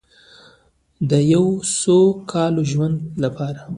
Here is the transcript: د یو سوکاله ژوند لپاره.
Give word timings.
د 1.09 1.11
یو 1.33 1.45
سوکاله 1.81 2.63
ژوند 2.71 2.97
لپاره. 3.23 3.61